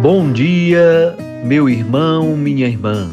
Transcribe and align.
Bom 0.00 0.32
dia, 0.32 1.14
meu 1.44 1.68
irmão, 1.68 2.34
minha 2.34 2.66
irmã. 2.66 3.10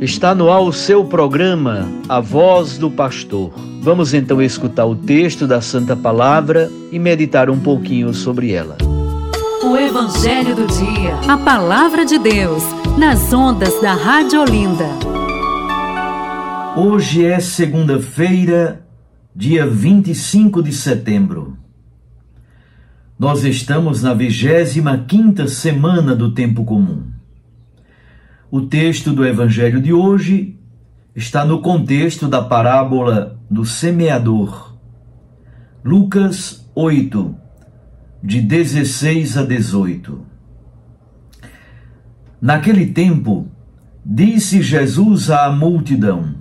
Está 0.00 0.36
no 0.36 0.52
ar 0.52 0.60
o 0.60 0.72
seu 0.72 1.04
programa, 1.04 1.88
A 2.08 2.20
Voz 2.20 2.78
do 2.78 2.88
Pastor. 2.88 3.50
Vamos 3.82 4.14
então 4.14 4.40
escutar 4.40 4.86
o 4.86 4.94
texto 4.94 5.48
da 5.48 5.60
Santa 5.60 5.96
Palavra 5.96 6.70
e 6.92 6.98
meditar 7.00 7.50
um 7.50 7.58
pouquinho 7.58 8.14
sobre 8.14 8.52
ela. 8.52 8.78
O 9.64 9.76
Evangelho 9.76 10.54
do 10.54 10.66
Dia. 10.68 11.16
A 11.26 11.36
Palavra 11.36 12.04
de 12.04 12.20
Deus, 12.20 12.62
nas 12.96 13.32
ondas 13.32 13.74
da 13.82 13.94
Rádio 13.94 14.40
Olinda. 14.40 14.86
Hoje 16.76 17.24
é 17.24 17.40
segunda-feira, 17.40 18.86
dia 19.34 19.66
25 19.66 20.62
de 20.62 20.72
setembro. 20.72 21.56
Nós 23.18 23.42
estamos 23.42 24.00
na 24.00 24.14
25 24.14 25.48
semana 25.48 26.14
do 26.14 26.30
tempo 26.30 26.64
comum. 26.64 27.02
O 28.48 28.60
texto 28.60 29.12
do 29.12 29.26
evangelho 29.26 29.82
de 29.82 29.92
hoje 29.92 30.56
está 31.16 31.44
no 31.44 31.60
contexto 31.60 32.28
da 32.28 32.40
parábola 32.40 33.36
do 33.50 33.64
semeador. 33.64 34.72
Lucas 35.84 36.64
8, 36.76 37.34
de 38.22 38.40
16 38.40 39.36
a 39.36 39.42
18. 39.42 40.24
Naquele 42.40 42.86
tempo, 42.86 43.48
disse 44.06 44.62
Jesus 44.62 45.28
à 45.28 45.50
multidão: 45.50 46.36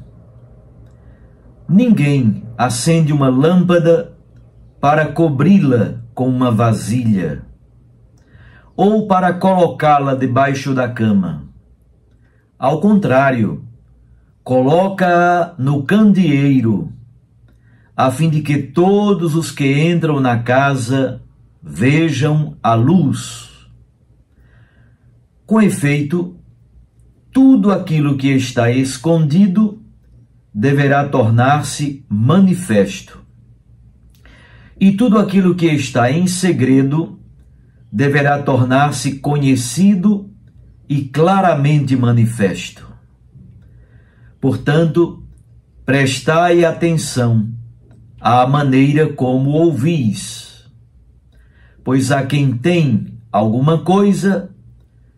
Ninguém 1.67 2.44
acende 2.56 3.12
uma 3.12 3.30
lâmpada 3.30 4.16
para 4.80 5.08
cobri-la 5.08 6.06
com 6.18 6.28
uma 6.28 6.50
vasilha, 6.50 7.44
ou 8.76 9.06
para 9.06 9.32
colocá-la 9.34 10.16
debaixo 10.16 10.74
da 10.74 10.90
cama. 10.90 11.44
Ao 12.58 12.82
contrário, 12.82 13.64
coloca-a 14.44 15.54
no 15.59 15.84
candeeiro, 15.84 16.92
a 17.96 18.09
fim 18.09 18.32
de 18.32 18.42
que 18.42 18.58
todos 18.58 19.36
os 19.36 19.52
que 19.52 19.72
entram 19.88 20.20
na 20.20 20.40
casa 20.40 21.22
vejam 21.62 22.58
a 22.64 22.74
luz. 22.74 23.70
Com 25.46 25.62
efeito, 25.62 26.36
tudo 27.31 27.72
aquilo 27.72 28.18
que 28.18 28.30
está 28.30 28.72
escondido 28.72 29.84
deverá 30.52 31.08
tornar-se 31.08 32.04
manifesto 32.09 33.27
e 34.80 34.92
tudo 34.92 35.17
aquilo 35.17 35.56
que 35.56 35.66
está 35.67 36.11
em 36.11 36.28
segredo 36.28 37.20
deverá 37.92 38.42
tornar-se 38.42 39.19
conhecido 39.19 40.30
e 40.88 41.03
claramente 41.06 41.95
manifesto. 41.95 42.88
Portanto, 44.39 45.23
prestai 45.85 46.63
atenção 46.63 47.52
à 48.19 48.46
maneira 48.46 49.12
como 49.13 49.52
ouvis, 49.52 50.69
pois 51.84 52.12
a 52.12 52.25
quem 52.25 52.56
tem 52.56 53.18
alguma 53.31 53.79
coisa 53.79 54.56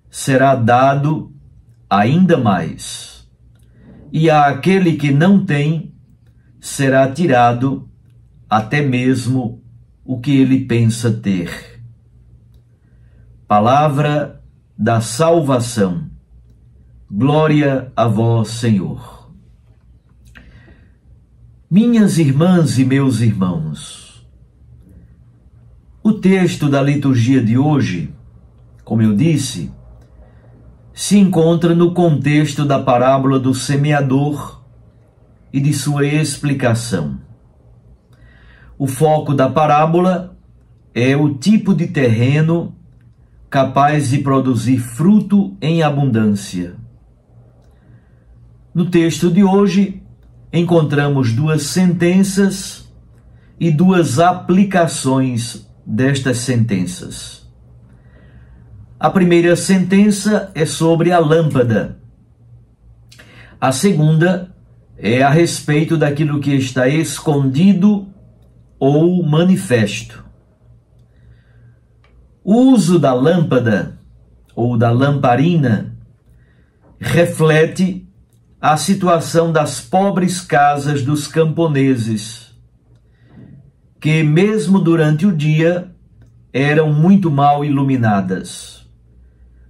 será 0.09 0.55
dado 0.55 1.33
ainda 1.89 2.37
mais, 2.37 3.27
e 4.11 4.29
a 4.29 4.47
aquele 4.47 4.93
que 4.93 5.11
não 5.11 5.43
tem 5.43 5.93
será 6.61 7.11
tirado 7.11 7.88
até 8.49 8.81
mesmo 8.81 9.61
o 10.03 10.19
que 10.19 10.31
ele 10.31 10.65
pensa 10.65 11.11
ter. 11.11 11.81
Palavra 13.47 14.41
da 14.77 14.99
salvação. 15.01 16.09
Glória 17.11 17.91
a 17.95 18.07
vós, 18.07 18.49
Senhor. 18.49 19.31
Minhas 21.69 22.17
irmãs 22.17 22.79
e 22.79 22.85
meus 22.85 23.21
irmãos, 23.21 24.27
o 26.01 26.13
texto 26.13 26.67
da 26.67 26.81
liturgia 26.81 27.43
de 27.43 27.57
hoje, 27.57 28.11
como 28.83 29.03
eu 29.03 29.15
disse, 29.15 29.71
se 30.93 31.17
encontra 31.19 31.75
no 31.75 31.93
contexto 31.93 32.65
da 32.65 32.79
parábola 32.79 33.39
do 33.39 33.53
semeador 33.53 34.63
e 35.53 35.59
de 35.59 35.73
sua 35.73 36.05
explicação. 36.05 37.28
O 38.79 38.87
foco 38.87 39.33
da 39.33 39.49
parábola 39.49 40.37
é 40.95 41.13
o 41.13 41.33
tipo 41.33 41.73
de 41.73 41.87
terreno 41.87 42.73
capaz 43.49 44.11
de 44.11 44.19
produzir 44.19 44.77
fruto 44.77 45.57
em 45.61 45.83
abundância. 45.83 46.75
No 48.73 48.89
texto 48.89 49.29
de 49.29 49.43
hoje, 49.43 50.01
encontramos 50.53 51.33
duas 51.33 51.63
sentenças 51.63 52.89
e 53.59 53.69
duas 53.69 54.17
aplicações 54.17 55.69
destas 55.85 56.37
sentenças. 56.37 57.45
A 58.97 59.09
primeira 59.09 59.57
sentença 59.57 60.51
é 60.55 60.65
sobre 60.65 61.11
a 61.11 61.19
lâmpada. 61.19 61.99
A 63.59 63.73
segunda 63.73 64.55
é 64.97 65.21
a 65.21 65.29
respeito 65.29 65.97
daquilo 65.97 66.39
que 66.39 66.51
está 66.51 66.87
escondido 66.87 68.07
ou 68.79 69.21
manifesto. 69.23 70.25
O 72.43 72.55
uso 72.71 72.97
da 72.97 73.13
lâmpada 73.13 73.99
ou 74.55 74.77
da 74.77 74.89
lamparina 74.89 75.95
reflete 76.99 78.07
a 78.61 78.75
situação 78.75 79.51
das 79.51 79.79
pobres 79.79 80.41
casas 80.41 81.03
dos 81.03 81.27
camponeses, 81.27 82.53
que, 83.99 84.23
mesmo 84.23 84.79
durante 84.79 85.25
o 85.25 85.35
dia, 85.35 85.93
eram 86.51 86.91
muito 86.91 87.29
mal 87.29 87.63
iluminadas. 87.63 88.89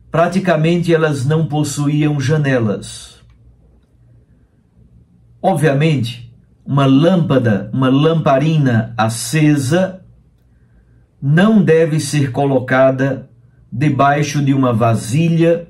Praticamente 0.09 0.93
elas 0.93 1.25
não 1.25 1.45
possuíam 1.45 2.19
janelas. 2.19 3.19
Obviamente, 5.41 6.28
uma 6.69 6.85
lâmpada, 6.85 7.67
uma 7.73 7.89
lamparina 7.89 8.93
acesa, 8.95 10.05
não 11.19 11.63
deve 11.63 11.99
ser 11.99 12.31
colocada 12.31 13.27
debaixo 13.71 14.39
de 14.39 14.53
uma 14.53 14.71
vasilha 14.71 15.67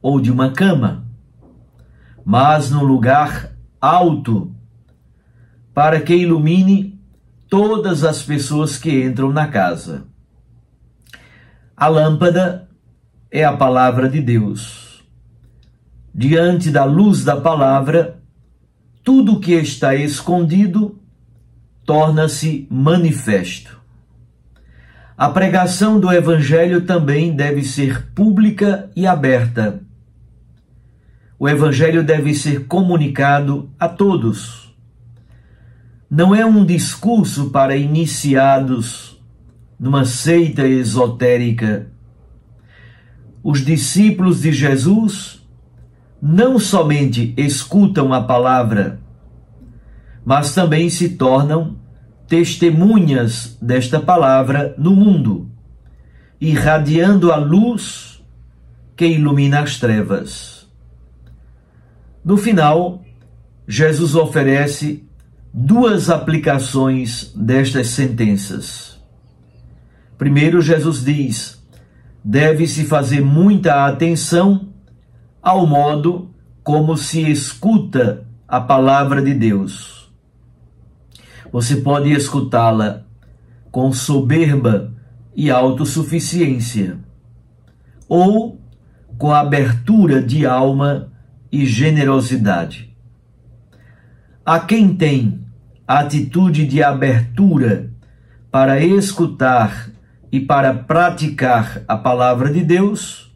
ou 0.00 0.18
de 0.18 0.32
uma 0.32 0.52
cama, 0.52 1.04
mas 2.24 2.70
num 2.70 2.82
lugar 2.82 3.52
alto, 3.78 4.54
para 5.74 6.00
que 6.00 6.14
ilumine 6.14 6.98
todas 7.46 8.02
as 8.02 8.22
pessoas 8.22 8.78
que 8.78 9.04
entram 9.04 9.30
na 9.30 9.48
casa. 9.48 10.04
A 11.76 11.88
lâmpada 11.88 12.70
é 13.30 13.44
a 13.44 13.54
palavra 13.54 14.08
de 14.08 14.22
Deus. 14.22 15.04
Diante 16.14 16.70
da 16.70 16.84
luz 16.84 17.22
da 17.22 17.38
palavra, 17.38 18.15
tudo 19.06 19.38
que 19.38 19.52
está 19.52 19.94
escondido 19.94 20.98
torna-se 21.84 22.66
manifesto. 22.68 23.80
A 25.16 25.28
pregação 25.28 26.00
do 26.00 26.12
Evangelho 26.12 26.80
também 26.80 27.30
deve 27.30 27.62
ser 27.62 28.08
pública 28.16 28.90
e 28.96 29.06
aberta. 29.06 29.80
O 31.38 31.48
Evangelho 31.48 32.02
deve 32.02 32.34
ser 32.34 32.66
comunicado 32.66 33.70
a 33.78 33.88
todos. 33.88 34.74
Não 36.10 36.34
é 36.34 36.44
um 36.44 36.66
discurso 36.66 37.50
para 37.50 37.76
iniciados 37.76 39.22
numa 39.78 40.04
seita 40.04 40.66
esotérica. 40.66 41.86
Os 43.40 43.64
discípulos 43.64 44.42
de 44.42 44.50
Jesus 44.50 45.45
não 46.20 46.58
somente 46.58 47.34
escutam 47.36 48.12
a 48.12 48.22
palavra, 48.22 49.00
mas 50.24 50.54
também 50.54 50.88
se 50.88 51.10
tornam 51.10 51.76
testemunhas 52.26 53.56
desta 53.60 54.00
palavra 54.00 54.74
no 54.76 54.94
mundo, 54.94 55.50
irradiando 56.40 57.30
a 57.32 57.36
luz 57.36 58.22
que 58.96 59.06
ilumina 59.06 59.60
as 59.60 59.78
trevas. 59.78 60.66
No 62.24 62.36
final, 62.36 63.04
Jesus 63.68 64.14
oferece 64.16 65.04
duas 65.52 66.10
aplicações 66.10 67.32
destas 67.36 67.88
sentenças. 67.88 69.00
Primeiro, 70.18 70.60
Jesus 70.60 71.04
diz: 71.04 71.62
deve-se 72.24 72.84
fazer 72.84 73.20
muita 73.20 73.86
atenção 73.86 74.68
ao 75.46 75.64
modo 75.64 76.28
como 76.64 76.96
se 76.96 77.30
escuta 77.30 78.26
a 78.48 78.60
palavra 78.60 79.22
de 79.22 79.32
Deus. 79.32 80.12
Você 81.52 81.76
pode 81.76 82.10
escutá-la 82.10 83.04
com 83.70 83.92
soberba 83.92 84.92
e 85.36 85.48
autossuficiência, 85.48 86.98
ou 88.08 88.60
com 89.16 89.30
abertura 89.32 90.20
de 90.20 90.44
alma 90.44 91.12
e 91.52 91.64
generosidade. 91.64 92.92
A 94.44 94.58
quem 94.58 94.96
tem 94.96 95.46
atitude 95.86 96.66
de 96.66 96.82
abertura 96.82 97.92
para 98.50 98.80
escutar 98.80 99.92
e 100.32 100.40
para 100.40 100.74
praticar 100.74 101.82
a 101.86 101.96
palavra 101.96 102.52
de 102.52 102.64
Deus, 102.64 103.26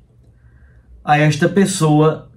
a 1.10 1.18
esta 1.18 1.48
pessoa 1.48 2.30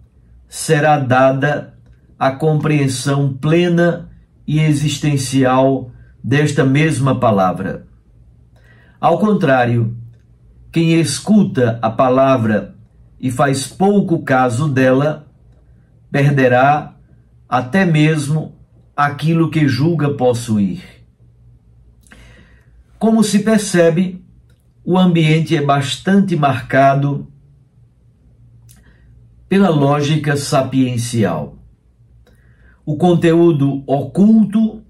será 0.48 0.98
dada 0.98 1.78
a 2.18 2.32
compreensão 2.32 3.32
plena 3.32 4.10
e 4.48 4.60
existencial 4.60 5.92
desta 6.24 6.64
mesma 6.64 7.20
palavra. 7.20 7.86
Ao 9.00 9.20
contrário, 9.20 9.96
quem 10.72 11.00
escuta 11.00 11.78
a 11.84 11.90
palavra 11.92 12.74
e 13.20 13.30
faz 13.30 13.68
pouco 13.68 14.24
caso 14.24 14.68
dela, 14.68 15.28
perderá 16.10 16.96
até 17.48 17.86
mesmo 17.86 18.56
aquilo 18.98 19.52
que 19.52 19.68
julga 19.68 20.16
possuir. 20.16 20.82
Como 22.98 23.24
se 23.24 23.38
percebe, 23.38 24.26
o 24.84 24.98
ambiente 24.98 25.56
é 25.56 25.62
bastante 25.62 26.36
marcado 26.36 27.32
pela 29.54 29.70
lógica 29.70 30.36
sapiencial. 30.36 31.60
O 32.84 32.98
conteúdo 32.98 33.84
oculto 33.86 34.82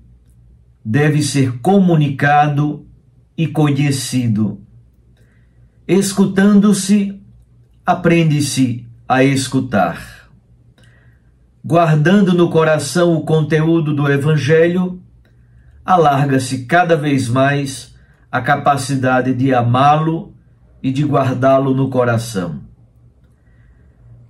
deve 0.86 1.22
ser 1.22 1.60
comunicado 1.60 2.88
e 3.38 3.46
conhecido. 3.46 4.62
Escutando-se, 5.86 7.22
aprende-se 7.86 8.88
a 9.06 9.22
escutar. 9.22 10.30
Guardando 11.62 12.32
no 12.34 12.50
coração 12.50 13.16
o 13.18 13.26
conteúdo 13.26 13.94
do 13.94 14.10
Evangelho, 14.10 15.04
alarga-se 15.84 16.64
cada 16.64 16.96
vez 16.96 17.28
mais 17.28 17.94
a 18.32 18.40
capacidade 18.40 19.34
de 19.34 19.54
amá-lo 19.54 20.34
e 20.82 20.90
de 20.90 21.04
guardá-lo 21.04 21.74
no 21.74 21.90
coração. 21.90 22.72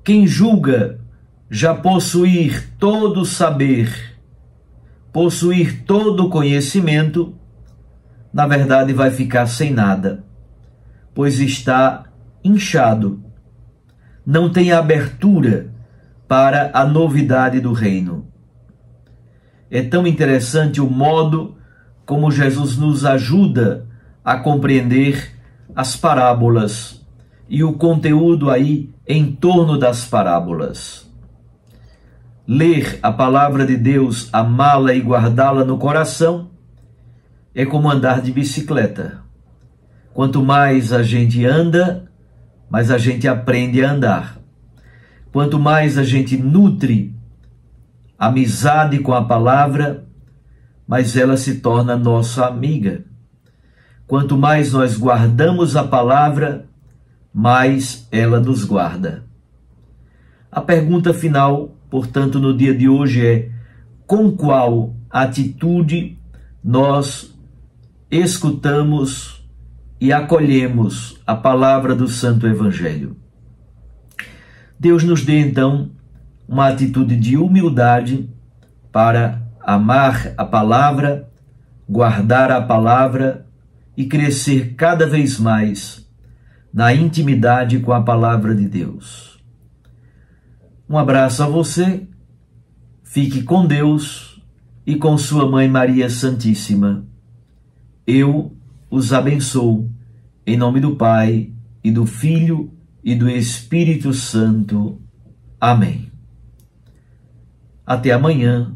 Quem 0.03 0.27
julga 0.27 1.00
já 1.50 1.73
possuir 1.73 2.73
todo 2.77 3.25
saber, 3.25 4.17
possuir 5.13 5.83
todo 5.85 6.25
o 6.25 6.29
conhecimento, 6.29 7.33
na 8.33 8.45
verdade 8.45 8.91
vai 8.91 9.11
ficar 9.11 9.45
sem 9.45 9.71
nada, 9.71 10.25
pois 11.13 11.39
está 11.39 12.03
inchado, 12.44 13.23
não 14.25 14.51
tem 14.51 14.73
abertura 14.73 15.71
para 16.27 16.71
a 16.73 16.83
novidade 16.85 17.61
do 17.61 17.71
reino. 17.71 18.27
É 19.71 19.81
tão 19.81 20.05
interessante 20.05 20.81
o 20.81 20.89
modo 20.89 21.55
como 22.05 22.29
Jesus 22.29 22.75
nos 22.75 23.05
ajuda 23.05 23.88
a 24.25 24.35
compreender 24.35 25.31
as 25.73 25.95
parábolas 25.95 27.02
e 27.53 27.63
o 27.63 27.73
conteúdo 27.73 28.50
aí 28.50 28.89
em 29.07 29.31
torno 29.31 29.77
das 29.77 30.05
parábolas. 30.05 31.07
Ler 32.47 32.97
a 33.03 33.11
palavra 33.11 33.63
de 33.63 33.77
Deus, 33.77 34.27
amá-la 34.33 34.91
e 34.95 35.00
guardá-la 35.00 35.63
no 35.63 35.77
coração 35.77 36.50
é 37.53 37.63
como 37.63 37.91
andar 37.91 38.23
de 38.23 38.31
bicicleta. 38.31 39.19
Quanto 40.15 40.44
mais 40.44 40.91
a 40.91 41.03
gente 41.03 41.45
anda, 41.45 42.11
mais 42.71 42.89
a 42.89 42.97
gente 42.97 43.27
aprende 43.27 43.85
a 43.85 43.91
andar. 43.91 44.39
Quanto 45.31 45.59
mais 45.59 45.95
a 46.00 46.03
gente 46.03 46.35
nutre 46.35 47.15
amizade 48.17 48.97
com 48.97 49.13
a 49.13 49.25
palavra, 49.25 50.05
mais 50.88 51.15
ela 51.15 51.38
se 51.38 51.59
torna 51.59 51.95
nossa 51.95 52.47
amiga. 52.47 53.05
Quanto 54.07 54.35
mais 54.35 54.73
nós 54.73 54.97
guardamos 54.97 55.75
a 55.75 55.83
palavra, 55.83 56.67
mais 57.33 58.07
ela 58.12 58.39
nos 58.39 58.63
guarda. 58.63 59.25
A 60.51 60.62
pergunta 60.62 61.13
final, 61.13 61.75
portanto, 61.89 62.39
no 62.39 62.56
dia 62.56 62.75
de 62.75 62.88
hoje 62.88 63.25
é: 63.25 63.50
com 64.06 64.31
qual 64.31 64.95
atitude 65.09 66.19
nós 66.63 67.35
escutamos 68.12 69.44
e 70.00 70.13
acolhemos 70.13 71.19
a 71.25 71.35
palavra 71.35 71.95
do 71.95 72.07
Santo 72.07 72.45
Evangelho? 72.45 73.18
Deus 74.79 75.03
nos 75.03 75.25
dê 75.25 75.39
então 75.39 75.91
uma 76.47 76.68
atitude 76.68 77.15
de 77.15 77.38
humildade 77.38 78.29
para 78.91 79.41
amar 79.59 80.33
a 80.38 80.45
palavra, 80.45 81.29
guardar 81.89 82.51
a 82.51 82.62
palavra 82.62 83.47
e 83.95 84.06
crescer 84.06 84.75
cada 84.75 85.07
vez 85.07 85.39
mais 85.39 86.02
na 86.74 86.94
intimidade 86.94 87.80
com 87.80 87.94
a 87.94 88.02
palavra 88.02 88.56
de 88.56 88.68
Deus. 88.68 89.40
Um 90.90 90.98
abraço 90.98 91.44
a 91.44 91.48
você, 91.48 92.08
fique 93.04 93.44
com 93.44 93.66
Deus 93.66 94.42
e 94.86 94.96
com 94.96 95.18
Sua 95.18 95.50
Mãe 95.50 95.68
Maria 95.68 96.10
Santíssima. 96.10 97.06
Eu 98.08 98.58
os 98.90 99.14
abençoo, 99.14 99.90
em 100.46 100.58
nome 100.58 100.80
do 100.80 100.96
Pai, 100.96 101.52
e 101.84 101.92
do 101.92 102.06
Filho, 102.06 102.74
e 103.04 103.15
do 103.15 103.30
Espírito 103.30 104.13
Santo. 104.13 105.01
Amém. 105.60 106.12
Até 107.86 108.12
amanhã, 108.12 108.74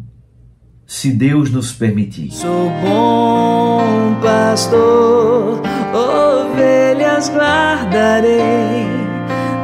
se 0.88 1.12
Deus 1.12 1.52
nos 1.52 1.74
permitir. 1.74 2.32
Sou 2.32 2.72
bom 2.82 4.16
pastor 4.22 5.62
ovelhas 5.94 7.30
guardarei. 7.30 8.88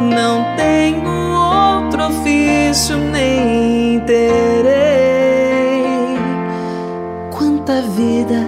Não 0.01 0.43
tenho 0.57 1.07
outro 1.07 2.07
ofício 2.07 2.97
nem 2.97 4.01
terei. 4.01 4.73
Quanta 7.31 7.81
vida 7.81 8.45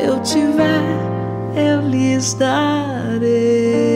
eu 0.00 0.18
tiver, 0.20 0.82
eu 1.54 1.82
lhes 1.82 2.32
darei. 2.32 3.91